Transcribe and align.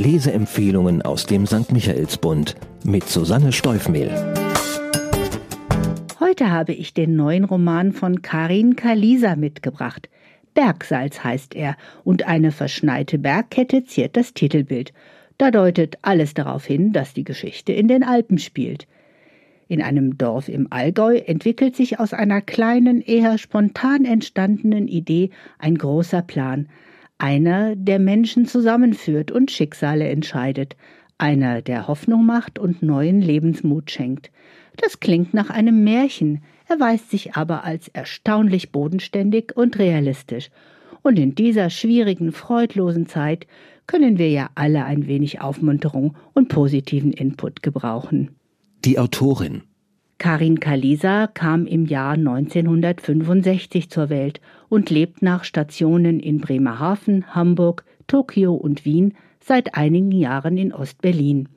Leseempfehlungen 0.00 1.02
aus 1.02 1.26
dem 1.26 1.46
St. 1.46 1.72
Michaelsbund 1.72 2.56
mit 2.84 3.06
Susanne 3.06 3.52
Steufmehl. 3.52 4.10
Heute 6.18 6.50
habe 6.50 6.72
ich 6.72 6.94
den 6.94 7.16
neuen 7.16 7.44
Roman 7.44 7.92
von 7.92 8.22
Karin 8.22 8.76
Kalisa 8.76 9.36
mitgebracht. 9.36 10.08
Bergsalz 10.54 11.22
heißt 11.22 11.54
er, 11.54 11.76
und 12.02 12.26
eine 12.26 12.50
verschneite 12.50 13.18
Bergkette 13.18 13.84
ziert 13.84 14.16
das 14.16 14.32
Titelbild. 14.32 14.94
Da 15.36 15.50
deutet 15.50 15.98
alles 16.00 16.32
darauf 16.32 16.64
hin, 16.64 16.94
dass 16.94 17.12
die 17.12 17.24
Geschichte 17.24 17.74
in 17.74 17.86
den 17.86 18.02
Alpen 18.02 18.38
spielt. 18.38 18.86
In 19.68 19.82
einem 19.82 20.16
Dorf 20.16 20.48
im 20.48 20.66
Allgäu 20.70 21.18
entwickelt 21.18 21.76
sich 21.76 22.00
aus 22.00 22.14
einer 22.14 22.40
kleinen, 22.40 23.02
eher 23.02 23.36
spontan 23.36 24.06
entstandenen 24.06 24.88
Idee 24.88 25.28
ein 25.58 25.76
großer 25.76 26.22
Plan. 26.22 26.68
Einer, 27.20 27.76
der 27.76 27.98
Menschen 27.98 28.46
zusammenführt 28.46 29.30
und 29.30 29.50
Schicksale 29.50 30.08
entscheidet. 30.08 30.74
Einer, 31.18 31.60
der 31.60 31.86
Hoffnung 31.86 32.24
macht 32.24 32.58
und 32.58 32.82
neuen 32.82 33.20
Lebensmut 33.20 33.90
schenkt. 33.90 34.30
Das 34.78 35.00
klingt 35.00 35.34
nach 35.34 35.50
einem 35.50 35.84
Märchen, 35.84 36.42
erweist 36.66 37.10
sich 37.10 37.34
aber 37.34 37.62
als 37.64 37.88
erstaunlich 37.88 38.72
bodenständig 38.72 39.54
und 39.54 39.78
realistisch. 39.78 40.48
Und 41.02 41.18
in 41.18 41.34
dieser 41.34 41.68
schwierigen, 41.68 42.32
freudlosen 42.32 43.04
Zeit 43.04 43.46
können 43.86 44.16
wir 44.16 44.30
ja 44.30 44.48
alle 44.54 44.86
ein 44.86 45.06
wenig 45.06 45.42
Aufmunterung 45.42 46.16
und 46.32 46.48
positiven 46.48 47.12
Input 47.12 47.62
gebrauchen. 47.62 48.30
Die 48.86 48.98
Autorin 48.98 49.64
Karin 50.20 50.60
Kalisa 50.60 51.28
kam 51.28 51.66
im 51.66 51.86
Jahr 51.86 52.12
1965 52.12 53.88
zur 53.88 54.10
Welt 54.10 54.42
und 54.68 54.90
lebt 54.90 55.22
nach 55.22 55.44
Stationen 55.44 56.20
in 56.20 56.42
Bremerhaven, 56.42 57.34
Hamburg, 57.34 57.84
Tokio 58.06 58.52
und 58.52 58.84
Wien 58.84 59.14
seit 59.40 59.76
einigen 59.76 60.12
Jahren 60.12 60.58
in 60.58 60.74
Ostberlin. 60.74 61.48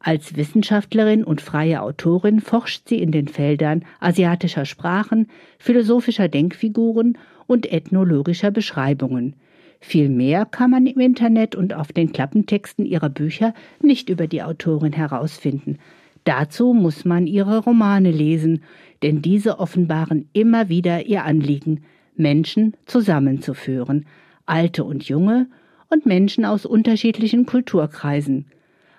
Als 0.00 0.34
Wissenschaftlerin 0.34 1.22
und 1.22 1.40
freie 1.40 1.80
Autorin 1.80 2.40
forscht 2.40 2.88
sie 2.88 3.00
in 3.00 3.12
den 3.12 3.28
Feldern 3.28 3.84
asiatischer 4.00 4.64
Sprachen, 4.64 5.28
philosophischer 5.60 6.26
Denkfiguren 6.26 7.18
und 7.46 7.70
ethnologischer 7.72 8.50
Beschreibungen. 8.50 9.36
Viel 9.78 10.08
mehr 10.08 10.44
kann 10.44 10.72
man 10.72 10.88
im 10.88 10.98
Internet 10.98 11.54
und 11.54 11.72
auf 11.72 11.92
den 11.92 12.10
Klappentexten 12.10 12.84
ihrer 12.84 13.10
Bücher 13.10 13.54
nicht 13.80 14.08
über 14.08 14.26
die 14.26 14.42
Autorin 14.42 14.92
herausfinden. 14.92 15.78
Dazu 16.24 16.74
muss 16.74 17.04
man 17.04 17.26
ihre 17.26 17.58
Romane 17.58 18.10
lesen, 18.10 18.62
denn 19.02 19.22
diese 19.22 19.58
offenbaren 19.58 20.28
immer 20.32 20.68
wieder 20.68 21.06
ihr 21.06 21.24
Anliegen, 21.24 21.82
Menschen 22.16 22.74
zusammenzuführen, 22.84 24.06
alte 24.46 24.84
und 24.84 25.04
junge 25.04 25.48
und 25.88 26.06
Menschen 26.06 26.44
aus 26.44 26.66
unterschiedlichen 26.66 27.46
Kulturkreisen. 27.46 28.46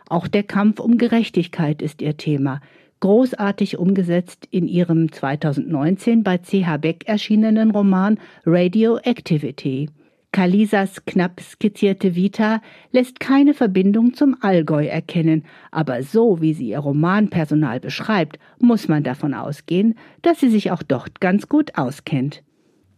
Auch 0.10 0.28
der 0.28 0.44
Kampf 0.44 0.80
um 0.80 0.98
Gerechtigkeit 0.98 1.82
ist 1.82 2.02
ihr 2.02 2.18
Thema, 2.18 2.60
großartig 3.00 3.78
umgesetzt 3.78 4.48
in 4.52 4.68
ihrem 4.68 5.12
2019 5.12 6.24
bei 6.24 6.38
CH 6.38 6.78
Beck 6.80 7.08
erschienenen 7.08 7.72
Roman 7.72 8.20
Radioactivity. 8.46 9.90
Kalisas 10.34 11.04
knapp 11.06 11.42
skizzierte 11.42 12.16
Vita 12.16 12.62
lässt 12.92 13.20
keine 13.20 13.54
Verbindung 13.54 14.14
zum 14.14 14.38
Allgäu 14.40 14.86
erkennen, 14.86 15.44
aber 15.72 16.04
so 16.04 16.40
wie 16.40 16.54
sie 16.54 16.70
ihr 16.70 16.80
Romanpersonal 16.80 17.82
beschreibt, 17.82 18.40
muss 18.58 18.88
man 18.88 19.04
davon 19.04 19.34
ausgehen, 19.34 19.96
dass 20.22 20.40
sie 20.40 20.50
sich 20.50 20.72
auch 20.72 20.84
dort 20.84 21.20
ganz 21.20 21.50
gut 21.50 21.78
auskennt. 21.78 22.44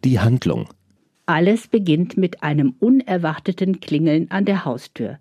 Die 0.04 0.20
Handlung. 0.20 0.70
Alles 1.26 1.68
beginnt 1.68 2.18
mit 2.18 2.44
einem 2.44 2.76
unerwarteten 2.80 3.80
Klingeln 3.80 4.30
an 4.30 4.46
der 4.46 4.66
Haustür. 4.66 5.18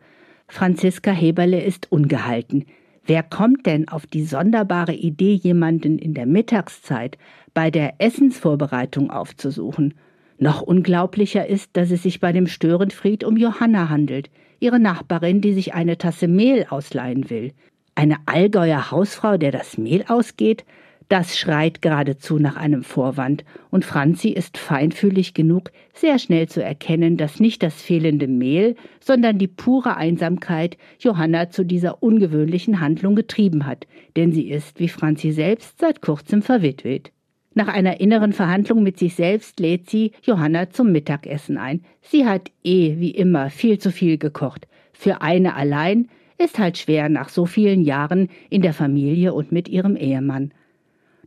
Franziska 0.49 1.13
Heberle 1.13 1.63
ist 1.63 1.91
ungehalten. 1.91 2.67
Wer 3.07 3.23
kommt 3.23 3.65
denn 3.65 3.89
auf 3.89 4.07
die 4.07 4.25
sonderbare 4.25 4.93
Idee, 4.93 5.33
jemanden 5.33 5.99
in 5.99 6.13
der 6.13 6.27
Mittagszeit 6.27 7.17
bei 7.55 7.71
der 7.71 7.95
Essensvorbereitung 8.01 9.11
aufzusuchen? 9.11 9.95
Noch 10.43 10.61
unglaublicher 10.61 11.47
ist, 11.47 11.77
dass 11.77 11.93
es 11.93 12.03
sich 12.03 12.19
bei 12.19 12.33
dem 12.33 12.49
Störenfried 12.49 13.23
um 13.23 13.37
Johanna 13.37 13.89
handelt, 13.91 14.29
ihre 14.59 14.81
Nachbarin, 14.81 15.41
die 15.41 15.53
sich 15.53 15.73
eine 15.73 15.99
Tasse 15.99 16.27
Mehl 16.27 16.67
ausleihen 16.69 17.31
will. 17.31 17.53
Eine 17.95 18.17
Allgäuer 18.27 18.91
Hausfrau, 18.91 19.37
der 19.37 19.53
das 19.53 19.79
Mehl 19.79 20.05
ausgeht, 20.09 20.65
das 21.09 21.39
schreit 21.39 21.81
geradezu 21.81 22.41
nach 22.41 22.57
einem 22.57 22.83
Vorwand, 22.83 23.45
und 23.71 23.85
Franzi 23.85 24.31
ist 24.31 24.59
feinfühlig 24.59 25.33
genug, 25.33 25.71
sehr 25.95 26.19
schnell 26.19 26.49
zu 26.49 26.61
erkennen, 26.61 27.17
dass 27.17 27.39
nicht 27.39 27.63
das 27.63 27.81
fehlende 27.81 28.27
Mehl, 28.27 28.75
sondern 28.99 29.39
die 29.39 29.47
pure 29.47 29.97
Einsamkeit 29.97 30.77
Johanna 30.99 31.51
zu 31.51 31.65
dieser 31.65 32.03
ungewöhnlichen 32.03 32.81
Handlung 32.81 33.15
getrieben 33.15 33.65
hat, 33.65 33.87
denn 34.17 34.33
sie 34.33 34.51
ist, 34.51 34.81
wie 34.81 34.89
Franzi 34.89 35.31
selbst, 35.31 35.79
seit 35.79 36.03
kurzem 36.03 36.43
verwitwet. 36.43 37.13
Nach 37.55 37.69
einer 37.69 38.01
inneren 38.01 38.33
Verhandlung 38.33 38.83
mit 38.83 38.99
sich 38.99 39.15
selbst 39.15 39.61
lädt 39.61 39.91
sie 39.91 40.13
Johanna 40.23 40.71
zum 40.71 40.91
Mittagessen 40.91 41.59
ein. 41.59 41.85
Sie 42.01 42.27
hat 42.27 42.51
eh 42.65 42.99
wie 42.99 43.11
immer 43.11 43.51
viel 43.51 43.79
zu 43.79 43.91
viel 43.91 44.17
gekocht. 44.17 44.67
Für 44.93 45.21
eine 45.21 45.55
allein 45.55 46.09
ist 46.39 46.59
halt 46.59 46.79
schwer 46.79 47.09
nach 47.09 47.29
so 47.29 47.45
vielen 47.45 47.83
Jahren 47.83 48.29
in 48.49 48.63
der 48.63 48.73
Familie 48.73 49.35
und 49.35 49.53
mit 49.53 49.69
ihrem 49.69 49.97
Ehemann. 49.97 50.53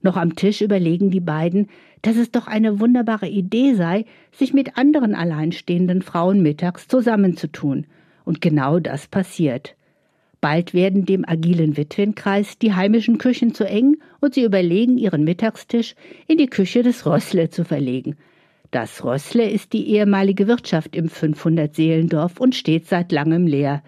Noch 0.02 0.18
am 0.18 0.36
Tisch 0.36 0.62
überlegen 0.62 1.10
die 1.10 1.20
beiden, 1.20 1.70
dass 2.02 2.18
es 2.18 2.32
doch 2.32 2.48
eine 2.48 2.80
wunderbare 2.80 3.28
Idee 3.28 3.74
sei, 3.74 4.06
sich 4.32 4.54
mit 4.54 4.78
anderen 4.78 5.16
alleinstehenden 5.16 6.02
Frauen 6.02 6.42
mittags 6.42 6.88
zusammenzutun. 6.88 7.88
Und 8.24 8.42
genau 8.42 8.80
das 8.80 9.08
passiert. 9.08 9.76
Bald 10.46 10.76
werden 10.76 11.06
dem 11.06 11.28
agilen 11.28 11.76
Witwenkreis 11.76 12.60
die 12.60 12.76
heimischen 12.76 13.18
Küchen 13.18 13.56
zu 13.56 13.68
eng 13.68 13.98
und 14.22 14.36
sie 14.36 14.44
überlegen, 14.44 15.00
ihren 15.00 15.24
Mittagstisch 15.24 15.96
in 16.28 16.38
die 16.38 16.46
Küche 16.46 16.84
des 16.84 17.08
Rössle 17.08 17.50
zu 17.50 17.66
verlegen. 17.66 18.16
Das 18.70 19.04
Rössle 19.04 19.50
ist 19.50 19.74
die 19.74 19.90
ehemalige 19.90 20.48
Wirtschaft 20.48 20.96
im 20.96 21.08
500-Seelendorf 21.08 22.40
und 22.40 22.54
steht 22.54 22.86
seit 22.86 23.12
langem 23.12 23.48
leer. 23.48 23.82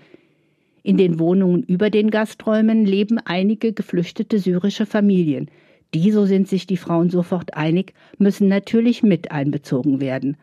In 0.81 0.97
den 0.97 1.19
Wohnungen 1.19 1.61
über 1.61 1.91
den 1.91 2.09
Gasträumen 2.09 2.85
leben 2.85 3.19
einige 3.23 3.71
geflüchtete 3.71 4.39
syrische 4.39 4.87
Familien. 4.87 5.51
Die, 5.93 6.09
so 6.09 6.25
sind 6.25 6.47
sich 6.47 6.65
die 6.65 6.77
Frauen 6.77 7.11
sofort 7.11 7.53
einig, 7.53 7.93
müssen 8.17 8.47
natürlich 8.47 9.03
mit 9.03 9.29
einbezogen 9.29 10.01
werden. 10.01 10.37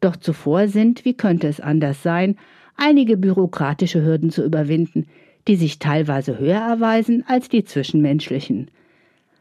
Doch 0.00 0.16
zuvor 0.16 0.66
sind, 0.66 1.04
wie 1.04 1.14
könnte 1.14 1.46
es 1.46 1.60
anders 1.60 2.02
sein, 2.02 2.34
einige 2.76 3.16
bürokratische 3.16 4.02
Hürden 4.02 4.30
zu 4.30 4.44
überwinden, 4.44 5.06
die 5.48 5.56
sich 5.56 5.78
teilweise 5.78 6.38
höher 6.38 6.60
erweisen 6.60 7.24
als 7.26 7.48
die 7.48 7.64
zwischenmenschlichen. 7.64 8.70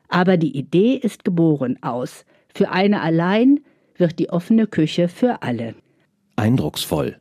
Aber 0.08 0.38
die 0.38 0.58
Idee 0.58 0.96
ist 0.96 1.24
geboren 1.24 1.78
aus. 1.82 2.26
Für 2.54 2.72
eine 2.72 3.02
allein 3.02 3.62
wird 3.96 4.20
die 4.20 4.30
offene 4.30 4.68
Küche 4.68 5.08
für 5.08 5.42
alle. 5.42 5.76
Eindrucksvoll. 6.36 7.18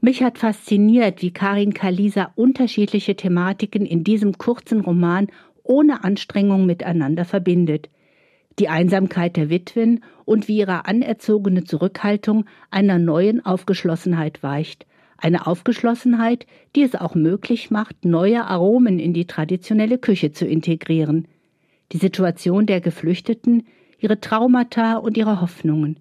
Mich 0.00 0.22
hat 0.22 0.38
fasziniert, 0.38 1.20
wie 1.22 1.30
Karin 1.30 1.74
Kalisa 1.74 2.32
unterschiedliche 2.34 3.16
Thematiken 3.16 3.84
in 3.84 4.04
diesem 4.04 4.38
kurzen 4.38 4.80
Roman 4.80 5.26
ohne 5.62 6.04
Anstrengung 6.04 6.66
miteinander 6.66 7.24
verbindet. 7.24 7.90
Die 8.58 8.68
Einsamkeit 8.68 9.36
der 9.36 9.50
Witwen 9.50 10.02
und 10.24 10.48
wie 10.48 10.58
ihre 10.58 10.86
anerzogene 10.86 11.64
Zurückhaltung 11.64 12.44
einer 12.70 12.98
neuen 12.98 13.44
Aufgeschlossenheit 13.44 14.42
weicht, 14.42 14.86
eine 15.20 15.46
Aufgeschlossenheit, 15.46 16.46
die 16.74 16.82
es 16.82 16.94
auch 16.94 17.14
möglich 17.14 17.70
macht, 17.70 18.04
neue 18.04 18.44
Aromen 18.44 18.98
in 18.98 19.12
die 19.12 19.26
traditionelle 19.26 19.98
Küche 19.98 20.32
zu 20.32 20.46
integrieren. 20.46 21.28
Die 21.92 21.98
Situation 21.98 22.66
der 22.66 22.80
Geflüchteten, 22.80 23.66
ihre 23.98 24.20
Traumata 24.20 24.96
und 24.96 25.16
ihre 25.16 25.40
Hoffnungen. 25.40 25.98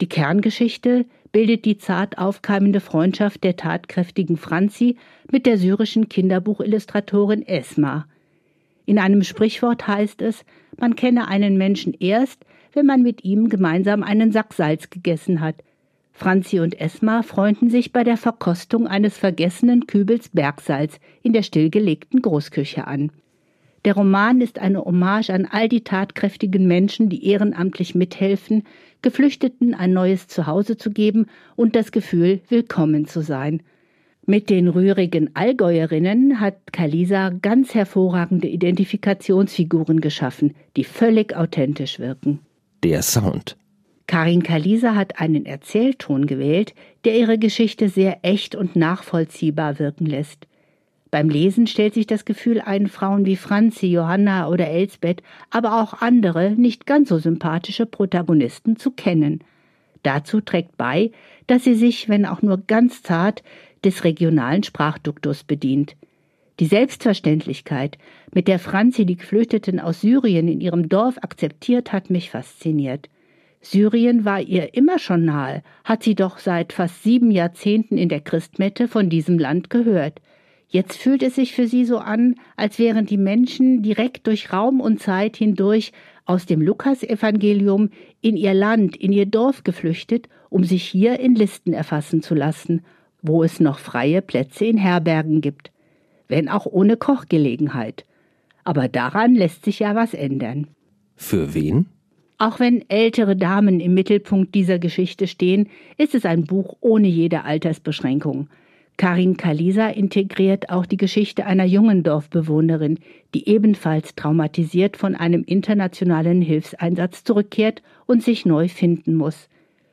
Die 0.00 0.08
Kerngeschichte 0.08 1.06
bildet 1.32 1.64
die 1.64 1.78
zart 1.78 2.18
aufkeimende 2.18 2.80
Freundschaft 2.80 3.42
der 3.42 3.56
tatkräftigen 3.56 4.36
Franzi 4.36 4.96
mit 5.30 5.46
der 5.46 5.56
syrischen 5.56 6.08
Kinderbuchillustratorin 6.08 7.46
Esma. 7.46 8.06
In 8.84 8.98
einem 8.98 9.22
Sprichwort 9.22 9.86
heißt 9.86 10.22
es, 10.22 10.44
man 10.78 10.96
kenne 10.96 11.28
einen 11.28 11.56
Menschen 11.56 11.94
erst, 11.98 12.44
wenn 12.72 12.86
man 12.86 13.02
mit 13.02 13.24
ihm 13.24 13.48
gemeinsam 13.48 14.02
einen 14.02 14.32
Sack 14.32 14.54
Salz 14.54 14.90
gegessen 14.90 15.40
hat, 15.40 15.56
Franzi 16.22 16.60
und 16.60 16.80
Esma 16.80 17.22
freunden 17.24 17.68
sich 17.68 17.92
bei 17.92 18.04
der 18.04 18.16
Verkostung 18.16 18.86
eines 18.86 19.18
vergessenen 19.18 19.88
Kübels 19.88 20.28
Bergsalz 20.28 21.00
in 21.24 21.32
der 21.32 21.42
stillgelegten 21.42 22.22
Großküche 22.22 22.86
an. 22.86 23.10
Der 23.84 23.94
Roman 23.94 24.40
ist 24.40 24.60
eine 24.60 24.84
Hommage 24.84 25.30
an 25.30 25.48
all 25.50 25.68
die 25.68 25.82
tatkräftigen 25.82 26.68
Menschen, 26.68 27.08
die 27.08 27.26
ehrenamtlich 27.26 27.96
mithelfen, 27.96 28.62
Geflüchteten 29.02 29.74
ein 29.74 29.92
neues 29.92 30.28
Zuhause 30.28 30.76
zu 30.76 30.92
geben 30.92 31.26
und 31.56 31.74
das 31.74 31.90
Gefühl, 31.90 32.40
willkommen 32.48 33.08
zu 33.08 33.20
sein. 33.20 33.60
Mit 34.24 34.48
den 34.48 34.68
rührigen 34.68 35.34
Allgäuerinnen 35.34 36.38
hat 36.38 36.72
Kalisa 36.72 37.30
ganz 37.30 37.74
hervorragende 37.74 38.46
Identifikationsfiguren 38.46 40.00
geschaffen, 40.00 40.54
die 40.76 40.84
völlig 40.84 41.34
authentisch 41.34 41.98
wirken. 41.98 42.38
Der 42.84 43.02
Sound. 43.02 43.56
Karin 44.12 44.42
Kalisa 44.42 44.94
hat 44.94 45.20
einen 45.20 45.46
Erzählton 45.46 46.26
gewählt, 46.26 46.74
der 47.06 47.16
ihre 47.16 47.38
Geschichte 47.38 47.88
sehr 47.88 48.18
echt 48.20 48.54
und 48.54 48.76
nachvollziehbar 48.76 49.78
wirken 49.78 50.04
lässt. 50.04 50.46
Beim 51.10 51.30
Lesen 51.30 51.66
stellt 51.66 51.94
sich 51.94 52.06
das 52.06 52.26
Gefühl 52.26 52.60
ein, 52.60 52.88
Frauen 52.88 53.24
wie 53.24 53.36
Franzi, 53.36 53.86
Johanna 53.86 54.48
oder 54.48 54.68
Elsbeth, 54.68 55.22
aber 55.48 55.80
auch 55.80 56.02
andere, 56.02 56.50
nicht 56.50 56.84
ganz 56.84 57.08
so 57.08 57.16
sympathische 57.16 57.86
Protagonisten 57.86 58.76
zu 58.76 58.90
kennen. 58.90 59.42
Dazu 60.02 60.42
trägt 60.42 60.76
bei, 60.76 61.10
dass 61.46 61.64
sie 61.64 61.74
sich, 61.74 62.10
wenn 62.10 62.26
auch 62.26 62.42
nur 62.42 62.58
ganz 62.66 63.02
zart, 63.02 63.42
des 63.82 64.04
regionalen 64.04 64.62
Sprachduktus 64.62 65.42
bedient. 65.42 65.96
Die 66.60 66.66
Selbstverständlichkeit, 66.66 67.96
mit 68.34 68.46
der 68.46 68.58
Franzi 68.58 69.06
die 69.06 69.16
Geflüchteten 69.16 69.80
aus 69.80 70.02
Syrien 70.02 70.48
in 70.48 70.60
ihrem 70.60 70.90
Dorf 70.90 71.16
akzeptiert, 71.22 71.94
hat 71.94 72.10
mich 72.10 72.28
fasziniert. 72.28 73.08
Syrien 73.62 74.24
war 74.24 74.40
ihr 74.40 74.74
immer 74.74 74.98
schon 74.98 75.24
nahe, 75.24 75.62
hat 75.84 76.02
sie 76.02 76.16
doch 76.16 76.38
seit 76.38 76.72
fast 76.72 77.04
sieben 77.04 77.30
Jahrzehnten 77.30 77.96
in 77.96 78.08
der 78.08 78.20
Christmette 78.20 78.88
von 78.88 79.08
diesem 79.08 79.38
Land 79.38 79.70
gehört. 79.70 80.20
Jetzt 80.68 80.96
fühlt 80.96 81.22
es 81.22 81.36
sich 81.36 81.54
für 81.54 81.68
sie 81.68 81.84
so 81.84 81.98
an, 81.98 82.34
als 82.56 82.78
wären 82.78 83.06
die 83.06 83.18
Menschen 83.18 83.82
direkt 83.82 84.26
durch 84.26 84.52
Raum 84.52 84.80
und 84.80 85.00
Zeit 85.00 85.36
hindurch 85.36 85.92
aus 86.24 86.44
dem 86.44 86.60
Lukasevangelium 86.60 87.90
in 88.20 88.36
ihr 88.36 88.54
Land, 88.54 88.96
in 88.96 89.12
ihr 89.12 89.26
Dorf 89.26 89.64
geflüchtet, 89.64 90.28
um 90.48 90.64
sich 90.64 90.82
hier 90.82 91.20
in 91.20 91.34
Listen 91.34 91.72
erfassen 91.72 92.22
zu 92.22 92.34
lassen, 92.34 92.84
wo 93.22 93.44
es 93.44 93.60
noch 93.60 93.78
freie 93.78 94.22
Plätze 94.22 94.64
in 94.64 94.76
Herbergen 94.76 95.40
gibt, 95.40 95.70
wenn 96.26 96.48
auch 96.48 96.66
ohne 96.66 96.96
Kochgelegenheit. 96.96 98.06
Aber 98.64 98.88
daran 98.88 99.34
lässt 99.34 99.64
sich 99.64 99.78
ja 99.80 99.94
was 99.94 100.14
ändern. 100.14 100.68
Für 101.14 101.54
wen? 101.54 101.86
Auch 102.42 102.58
wenn 102.58 102.84
ältere 102.90 103.36
Damen 103.36 103.78
im 103.78 103.94
Mittelpunkt 103.94 104.52
dieser 104.56 104.80
Geschichte 104.80 105.28
stehen, 105.28 105.68
ist 105.96 106.12
es 106.12 106.24
ein 106.24 106.42
Buch 106.42 106.74
ohne 106.80 107.06
jede 107.06 107.44
Altersbeschränkung. 107.44 108.48
Karin 108.96 109.36
Kalisa 109.36 109.86
integriert 109.86 110.68
auch 110.68 110.84
die 110.84 110.96
Geschichte 110.96 111.46
einer 111.46 111.64
jungen 111.64 112.02
Dorfbewohnerin, 112.02 112.98
die 113.32 113.48
ebenfalls 113.48 114.16
traumatisiert 114.16 114.96
von 114.96 115.14
einem 115.14 115.44
internationalen 115.44 116.42
Hilfseinsatz 116.42 117.22
zurückkehrt 117.22 117.80
und 118.06 118.24
sich 118.24 118.44
neu 118.44 118.66
finden 118.66 119.14
muss. 119.14 119.48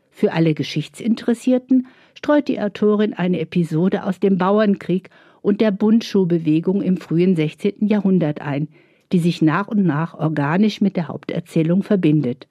Für 0.10 0.34
alle 0.34 0.56
Geschichtsinteressierten 0.56 1.86
streut 2.16 2.48
die 2.48 2.60
Autorin 2.60 3.14
eine 3.14 3.42
Episode 3.42 4.06
aus 4.06 4.20
dem 4.20 4.40
Bauernkrieg 4.40 5.12
und 5.44 5.62
der 5.62 5.70
Bundschuhbewegung 5.70 6.82
im 6.82 6.98
frühen 6.98 7.36
16. 7.36 7.86
Jahrhundert 7.86 8.42
ein– 8.42 8.70
die 9.12 9.20
sich 9.20 9.42
nach 9.42 9.68
und 9.68 9.84
nach 9.84 10.14
organisch 10.14 10.82
mit 10.82 10.96
der 10.96 11.08
Haupterzählung 11.08 11.84
verbindet. 11.84 12.48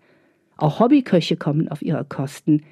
Auch 0.56 0.80
Hobbyköche 0.80 1.36
kommen 1.36 1.68
auf 1.68 1.82
ihre 1.82 2.04
Kosten, 2.04 2.62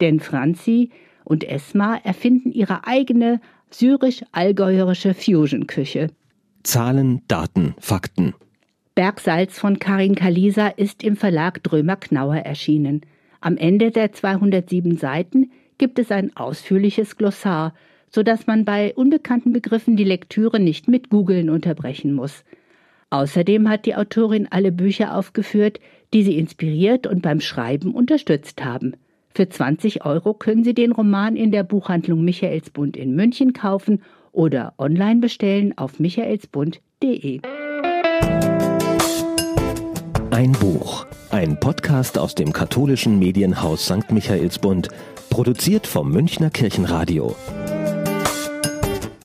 denn 0.00 0.20
Franzi 0.20 0.90
und 1.24 1.44
Esma 1.44 1.96
erfinden 2.02 2.52
ihre 2.52 2.86
eigene 2.86 3.40
syrisch-allgäuerische 3.70 5.14
Fusion-Küche. 5.14 6.08
Zahlen, 6.62 7.22
Daten, 7.26 7.74
Fakten. 7.78 8.34
Bergsalz 8.94 9.58
von 9.58 9.78
Karin 9.78 10.14
Kalisa 10.14 10.68
ist 10.68 11.02
im 11.02 11.16
Verlag 11.16 11.62
Drömer 11.62 11.96
Knauer 11.96 12.36
erschienen. 12.36 13.00
Am 13.40 13.56
Ende 13.56 13.90
der 13.90 14.12
207 14.12 14.98
Seiten 14.98 15.50
gibt 15.78 15.98
es 15.98 16.10
ein 16.10 16.36
ausführliches 16.36 17.16
Glossar, 17.16 17.74
so 18.10 18.22
dass 18.22 18.46
man 18.46 18.64
bei 18.64 18.94
unbekannten 18.94 19.52
Begriffen 19.52 19.96
die 19.96 20.04
Lektüre 20.04 20.60
nicht 20.60 20.86
mit 20.86 21.08
Googeln 21.08 21.48
unterbrechen 21.48 22.12
muss. 22.12 22.44
Außerdem 23.12 23.68
hat 23.68 23.84
die 23.84 23.94
Autorin 23.94 24.48
alle 24.48 24.72
Bücher 24.72 25.14
aufgeführt, 25.14 25.80
die 26.14 26.22
sie 26.22 26.38
inspiriert 26.38 27.06
und 27.06 27.20
beim 27.20 27.42
Schreiben 27.42 27.92
unterstützt 27.92 28.64
haben. 28.64 28.94
Für 29.34 29.46
20 29.46 30.06
Euro 30.06 30.32
können 30.32 30.64
Sie 30.64 30.72
den 30.72 30.92
Roman 30.92 31.36
in 31.36 31.52
der 31.52 31.62
Buchhandlung 31.62 32.24
Michaelsbund 32.24 32.96
in 32.96 33.14
München 33.14 33.52
kaufen 33.52 34.02
oder 34.32 34.72
online 34.78 35.20
bestellen 35.20 35.76
auf 35.76 36.00
michaelsbund.de. 36.00 37.40
Ein 40.30 40.52
Buch, 40.52 41.04
ein 41.30 41.60
Podcast 41.60 42.16
aus 42.16 42.34
dem 42.34 42.54
katholischen 42.54 43.18
Medienhaus 43.18 43.84
St. 43.84 44.10
Michaelsbund, 44.10 44.88
produziert 45.28 45.86
vom 45.86 46.10
Münchner 46.10 46.48
Kirchenradio. 46.48 47.36